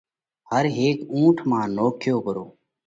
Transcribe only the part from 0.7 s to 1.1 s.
هيڪ